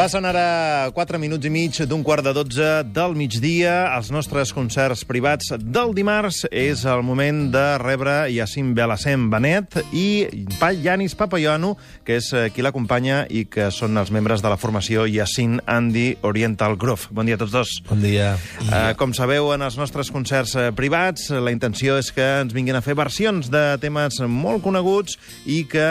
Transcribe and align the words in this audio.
Passen 0.00 0.24
ara 0.24 0.88
4 0.96 1.18
minuts 1.20 1.44
i 1.44 1.50
mig 1.52 1.76
d'un 1.84 2.00
quart 2.00 2.24
de 2.24 2.30
12 2.32 2.68
del 2.88 3.12
migdia. 3.18 3.90
Els 3.98 4.08
nostres 4.08 4.48
concerts 4.56 5.02
privats 5.04 5.50
del 5.60 5.90
dimarts 5.92 6.46
és 6.48 6.86
el 6.88 7.02
moment 7.04 7.50
de 7.52 7.64
rebre 7.82 8.14
Yacine 8.32 8.72
Belassem 8.72 9.26
Benet 9.28 9.76
i 9.92 10.24
Yanis 10.80 11.12
Papayoanu, 11.20 11.74
que 12.06 12.16
és 12.16 12.30
eh, 12.32 12.46
qui 12.48 12.64
l'acompanya 12.64 13.26
i 13.28 13.42
que 13.44 13.66
són 13.76 14.00
els 14.00 14.08
membres 14.08 14.40
de 14.40 14.48
la 14.48 14.56
formació 14.56 15.04
Yacine 15.04 15.60
Andy 15.68 16.14
Oriental 16.24 16.78
Groove. 16.80 17.10
Bon 17.12 17.28
dia 17.28 17.36
a 17.36 17.42
tots 17.44 17.52
dos. 17.52 17.74
Bon 17.90 18.00
dia. 18.00 18.30
Uh, 18.70 18.94
com 18.96 19.12
sabeu, 19.12 19.50
en 19.52 19.66
els 19.68 19.76
nostres 19.76 20.08
concerts 20.08 20.56
eh, 20.56 20.70
privats, 20.72 21.28
la 21.28 21.52
intenció 21.52 21.98
és 22.00 22.08
que 22.16 22.24
ens 22.46 22.56
vinguin 22.56 22.80
a 22.80 22.82
fer 22.86 22.96
versions 22.96 23.52
de 23.52 23.76
temes 23.84 24.22
molt 24.24 24.64
coneguts 24.64 25.20
i 25.44 25.60
que 25.68 25.84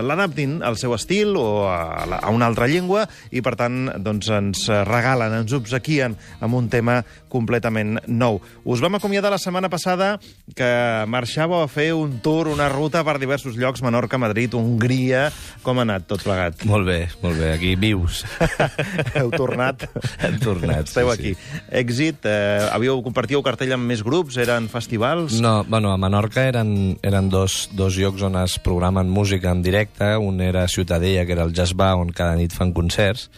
l'adaptin 0.00 0.62
al 0.64 0.80
seu 0.80 0.96
estil 0.96 1.36
o 1.36 1.68
a, 1.68 2.06
la- 2.08 2.24
a 2.24 2.32
una 2.32 2.48
altra 2.48 2.64
llengua 2.70 3.04
i, 3.28 3.42
per 3.44 3.49
tant, 3.58 3.90
doncs, 4.02 4.28
ens 4.34 4.66
regalen, 4.88 5.34
ens 5.42 5.54
obsequien 5.56 6.16
amb 6.40 6.58
un 6.58 6.68
tema 6.72 7.00
completament 7.30 8.00
nou. 8.10 8.40
Us 8.64 8.82
vam 8.82 8.98
acomiadar 8.98 9.30
la 9.32 9.38
setmana 9.38 9.70
passada 9.70 10.16
que 10.56 10.70
marxàveu 11.10 11.62
a 11.62 11.70
fer 11.70 11.92
un 11.94 12.18
tour, 12.24 12.50
una 12.50 12.68
ruta 12.72 13.04
per 13.06 13.18
diversos 13.22 13.56
llocs, 13.56 13.82
Menorca, 13.86 14.18
Madrid, 14.18 14.54
Hongria... 14.58 15.28
Com 15.60 15.78
ha 15.78 15.84
anat 15.84 16.06
tot 16.08 16.22
plegat? 16.24 16.64
Molt 16.68 16.86
bé, 16.88 16.98
molt 17.20 17.36
bé. 17.38 17.52
Aquí 17.54 17.74
vius. 17.78 18.22
Heu 19.18 19.30
tornat? 19.34 19.84
Hem 20.24 20.38
tornat, 20.42 20.88
Esteu 20.88 21.10
sí, 21.10 21.14
aquí. 21.14 21.32
sí. 21.34 21.60
Èxit, 21.80 22.26
eh, 22.28 22.68
havíeu 22.72 23.02
compartíeu 23.04 23.42
cartell 23.44 23.74
amb 23.76 23.86
més 23.90 24.02
grups, 24.06 24.38
eren 24.40 24.70
festivals... 24.72 25.38
No, 25.42 25.60
bueno, 25.68 25.92
a 25.92 25.98
Menorca 26.00 26.46
eren, 26.48 26.96
eren 27.06 27.30
dos, 27.32 27.68
dos 27.76 27.98
llocs 28.00 28.24
on 28.26 28.38
es 28.40 28.56
programen 28.62 29.10
música 29.10 29.52
en 29.52 29.62
directe. 29.62 30.16
Un 30.16 30.40
era 30.40 30.66
Ciutadella, 30.68 31.26
que 31.26 31.36
era 31.36 31.44
el 31.44 31.54
Jazz 31.54 31.74
Bar, 31.76 31.94
on 32.00 32.10
cada 32.16 32.36
nit 32.40 32.54
fan 32.56 32.72
concerts, 32.76 33.28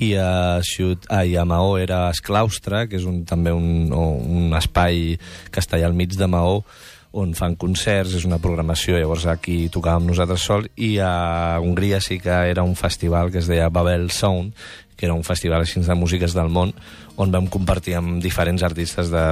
i 0.00 0.14
a, 0.16 0.60
Ciut... 0.64 1.04
ah, 1.12 1.24
i 1.28 1.36
a 1.36 1.44
Maó 1.44 1.76
era 1.78 2.08
Esclaustre, 2.10 2.86
que 2.88 2.96
és 3.00 3.04
un, 3.08 3.22
també 3.28 3.52
un, 3.52 3.92
un 3.92 4.56
espai 4.56 5.18
que 5.52 5.60
està 5.60 5.76
allà 5.76 5.90
al 5.90 5.98
mig 5.98 6.16
de 6.16 6.28
Maó, 6.30 6.62
on 7.10 7.32
fan 7.34 7.56
concerts, 7.58 8.14
és 8.14 8.24
una 8.26 8.38
programació, 8.38 8.94
llavors 8.96 9.26
aquí 9.26 9.64
tocàvem 9.72 10.06
nosaltres 10.06 10.44
sol, 10.46 10.68
i 10.78 10.94
a 11.02 11.58
Hongria 11.60 11.98
sí 12.00 12.20
que 12.22 12.36
era 12.52 12.62
un 12.62 12.76
festival 12.78 13.32
que 13.34 13.42
es 13.42 13.50
deia 13.50 13.68
Babel 13.68 14.10
Sound, 14.14 14.54
que 14.96 15.08
era 15.08 15.16
un 15.16 15.24
festival 15.24 15.64
així 15.64 15.80
de 15.80 15.96
músiques 15.96 16.36
del 16.36 16.52
món, 16.52 16.74
on 17.20 17.32
vam 17.34 17.48
compartir 17.52 17.96
amb 17.98 18.20
diferents 18.22 18.62
artistes, 18.64 19.10
de, 19.12 19.24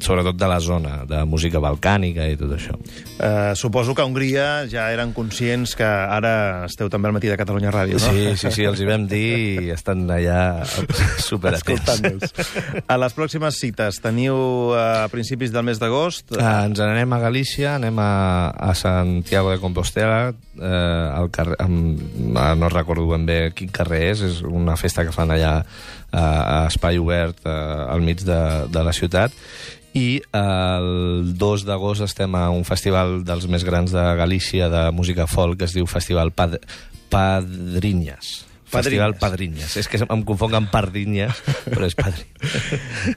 sobretot 0.00 0.36
de 0.36 0.48
la 0.48 0.58
zona, 0.64 0.94
de 1.08 1.20
música 1.28 1.60
balcànica 1.62 2.26
i 2.30 2.38
tot 2.40 2.54
això. 2.56 2.76
Eh, 3.18 3.52
suposo 3.58 3.94
que 3.94 4.02
a 4.02 4.08
Hongria 4.08 4.46
ja 4.70 4.86
eren 4.92 5.12
conscients 5.16 5.74
que 5.78 5.84
ara 5.86 6.64
esteu 6.68 6.88
també 6.92 7.10
al 7.10 7.16
matí 7.16 7.30
de 7.30 7.36
Catalunya 7.40 7.72
Ràdio, 7.74 8.00
no? 8.00 8.12
Sí, 8.12 8.34
sí, 8.40 8.52
sí, 8.54 8.66
els 8.68 8.80
hi 8.80 8.88
vam 8.88 9.06
dir 9.10 9.64
i 9.66 9.72
estan 9.74 10.06
allà 10.10 10.64
superatents. 11.28 12.32
A 12.88 12.98
les 13.00 13.16
pròximes 13.16 13.60
cites 13.60 14.00
teniu 14.04 14.36
eh, 14.72 15.04
a 15.04 15.08
principis 15.12 15.52
del 15.54 15.66
mes 15.68 15.82
d'agost... 15.82 16.36
Ah, 16.38 16.64
ens 16.64 16.80
n'anem 16.80 17.12
a 17.12 17.20
Galícia, 17.22 17.76
anem 17.76 18.00
a, 18.00 18.12
a 18.56 18.72
Santiago 18.78 19.52
de 19.52 19.60
Compostela, 19.62 20.32
eh, 20.32 21.18
al 21.20 21.30
carrer, 21.34 21.58
amb, 21.62 22.00
ah, 22.40 22.54
no 22.58 22.72
recordo 22.72 23.06
ben 23.12 23.28
bé 23.28 23.40
quin 23.56 23.72
carrer 23.74 24.06
és, 24.14 24.24
és 24.32 24.42
una 24.48 24.78
festa 24.80 25.04
que 25.04 25.14
fan 25.14 25.34
allà 25.34 25.58
eh, 25.60 26.18
a 26.18 26.66
espai 26.68 26.98
obert 27.02 27.33
eh, 27.42 27.50
al 27.50 28.04
mig 28.04 28.22
de, 28.26 28.40
de 28.70 28.84
la 28.86 28.94
ciutat, 28.94 29.34
i 29.94 30.18
el 30.34 31.34
2 31.38 31.66
d'agost 31.68 32.02
estem 32.02 32.34
a 32.34 32.48
un 32.50 32.66
festival 32.66 33.20
dels 33.26 33.46
més 33.50 33.62
grans 33.66 33.94
de 33.94 34.02
Galícia 34.18 34.68
de 34.70 34.88
música 34.90 35.28
folk 35.30 35.60
que 35.60 35.68
es 35.68 35.76
diu 35.76 35.86
Festival 35.86 36.34
Pad 36.34 36.58
Padrinyes. 37.14 38.53
Festival 38.74 39.16
Padrinyes. 39.20 39.76
És 39.80 39.88
que 39.90 40.00
em 40.02 40.24
confonc 40.26 40.54
amb 40.58 40.70
Pardinyes, 40.72 41.40
però 41.68 41.86
és 41.88 41.96
Padrinyes. 41.98 42.58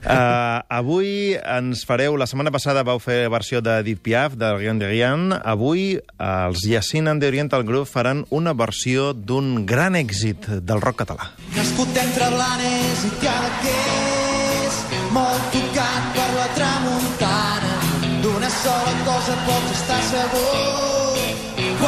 Uh, 0.02 0.62
avui 0.80 1.34
ens 1.38 1.84
fareu... 1.88 2.16
La 2.18 2.26
setmana 2.26 2.50
passada 2.54 2.82
vau 2.86 2.98
fer 3.02 3.28
versió 3.30 3.60
de 3.62 3.78
Edith 3.82 4.02
Piaf, 4.06 4.34
de 4.38 4.52
Rien 4.56 4.80
de 4.80 4.88
Rien. 4.90 5.32
Avui 5.38 5.98
uh, 5.98 6.48
els 6.48 6.64
Yacine 6.66 7.12
and 7.12 7.22
the 7.22 7.30
Oriental 7.30 7.66
Group 7.66 7.90
faran 7.90 8.24
una 8.34 8.54
versió 8.58 9.12
d'un 9.12 9.66
gran 9.66 9.98
èxit 9.98 10.48
del 10.62 10.82
rock 10.82 11.02
català. 11.04 11.30
Nascut 11.56 11.94
entre 12.02 12.30
Blanes 12.34 13.04
i 13.06 13.12
Cadaqués, 13.22 14.80
molt 15.14 15.52
tocat 15.54 16.10
per 16.16 16.28
la 16.36 16.48
tramuntana. 16.58 17.76
D'una 18.24 18.50
sola 18.50 18.94
cosa 19.06 19.38
pots 19.46 19.76
estar 19.76 20.00
segur, 20.10 21.17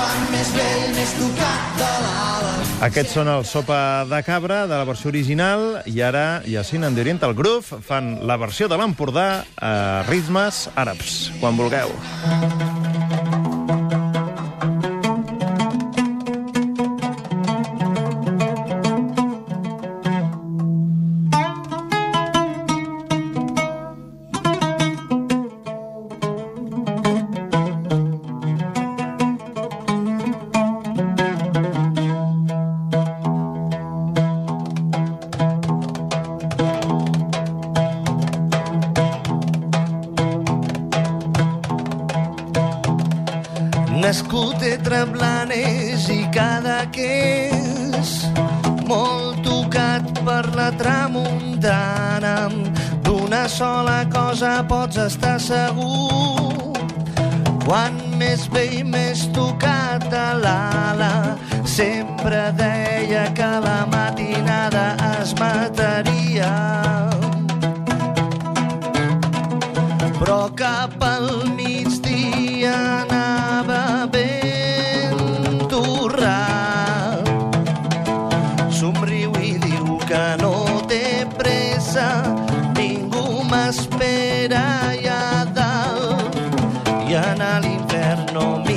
quan 0.01 0.31
més 0.33 0.51
vell, 0.57 0.89
més 0.97 1.13
tocat 1.19 1.77
de 1.77 1.91
l'ala. 2.05 2.55
Aquests 2.87 3.17
són 3.19 3.29
el 3.29 3.45
Sopa 3.45 3.81
de 4.09 4.23
Cabra, 4.25 4.63
de 4.71 4.77
la 4.81 4.89
versió 4.89 5.13
original, 5.13 5.83
i 5.85 6.01
ara 6.01 6.41
Yacine 6.49 6.89
and 6.89 6.97
the 6.97 7.05
Oriental 7.05 7.37
Groove 7.37 7.83
fan 7.85 8.15
la 8.25 8.41
versió 8.41 8.71
de 8.73 8.81
l'Empordà 8.81 9.29
a 9.61 9.75
ritmes 10.09 10.69
àrabs, 10.81 11.27
quan 11.43 11.61
vulgueu. 11.61 11.93
Nascut 44.01 44.63
entre 44.65 45.03
Blanes 45.13 46.07
i 46.09 46.23
Cadaqués, 46.33 48.13
molt 48.89 49.43
tocat 49.45 50.07
per 50.25 50.47
la 50.57 50.71
tramuntana. 50.81 52.49
D'una 53.05 53.43
sola 53.53 53.99
cosa 54.09 54.55
pots 54.71 54.97
estar 55.05 55.37
segur, 55.45 56.73
quan 57.67 58.01
més 58.17 58.49
bé 58.49 58.65
i 58.81 58.83
més 58.89 59.27
tocat 59.37 60.09
a 60.17 60.33
l'ala, 60.41 61.13
sempre 61.69 62.41
deia 62.57 63.29
que 63.37 63.53
la 63.69 63.85
matinada 63.93 64.97
es 65.13 65.37
mataria. 65.37 66.51
Però 70.17 70.43
cap 70.57 70.97
al 71.05 71.33
migdia 71.53 72.77
anava 73.05 73.20
pressa, 81.91 82.23
ningú 82.77 83.43
m'espera 83.51 84.63
allà 84.91 85.45
dalt. 85.55 86.37
I 87.09 87.15
anar 87.19 87.57
a 87.57 87.61
l'infern 87.65 88.31
no 88.35 88.70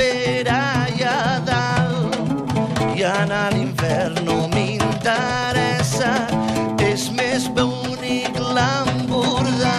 m'espera 0.00 0.58
allà 0.86 1.40
dalt 1.44 2.96
i 2.96 3.02
anar 3.04 3.48
a 3.48 3.50
l'infern 3.54 4.24
no 4.24 4.48
m'interessa. 4.54 6.12
És 6.90 7.10
més 7.12 7.48
bonic 7.52 8.40
l'Empordà. 8.56 9.76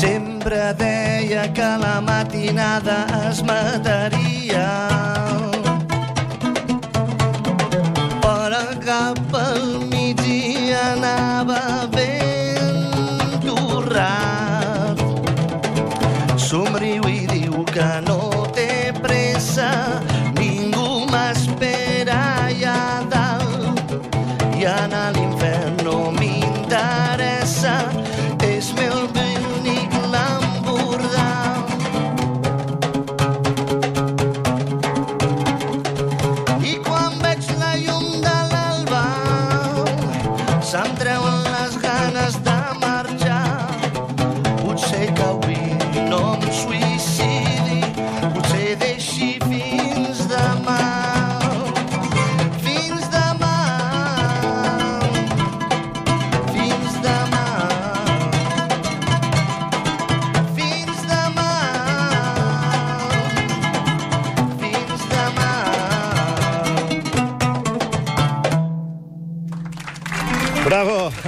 Sempre 0.00 0.97
deia 1.28 1.52
que 1.52 1.76
la 1.78 2.00
matinada 2.00 3.06
es 3.28 3.42
mataria. 3.42 4.68
Però 8.22 8.62
cap 8.84 9.34
al 9.36 9.66
migdia 9.92 10.80
anava 10.94 11.60
ben 11.92 12.88
torrat. 13.44 15.04
Somriu 16.48 17.04
i 17.12 17.26
diu 17.34 17.64
que 17.74 17.90
no 18.08 18.20
té 18.56 18.94
pressa, 19.02 19.70
ningú 20.40 21.04
m'espera 21.12 22.20
allà 22.48 22.80
dalt. 23.12 23.98
I 24.56 24.64
anar 24.64 25.08
a 25.10 25.16
l'infern 25.18 25.76
no 25.84 25.98
Sam. 40.70 40.97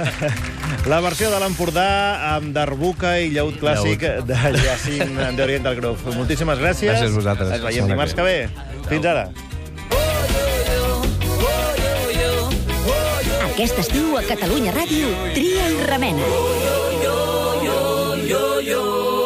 La 0.91 0.99
versió 1.03 1.29
de 1.31 1.39
l'Empordà 1.41 1.87
amb 2.35 2.53
Darbuca 2.55 3.15
i 3.21 3.29
Lleut 3.33 3.57
Clàssic 3.61 4.03
de 4.27 4.41
Jacint 4.61 5.15
de 5.37 5.43
Oriental 5.43 5.79
Moltíssimes 6.15 6.59
gràcies. 6.61 6.91
Gràcies 6.91 7.11
a 7.11 7.19
vosaltres. 7.19 7.55
Ens 7.57 7.65
veiem 7.65 7.91
dimarts 7.91 8.17
que 8.17 8.25
ve. 8.25 8.37
Fins 8.89 9.07
ara. 9.11 9.29
Aquest 13.51 13.77
estiu 13.83 14.15
a 14.17 14.23
Catalunya 14.25 14.73
Ràdio, 14.73 15.11
tria 15.35 15.67
i 15.69 15.81
remena. 15.85 16.25
Oh, 16.25 16.53
yo, 16.65 16.77
yo, 17.03 17.17
yo, 17.67 18.15
yo, 18.25 18.45
yo. 18.71 19.20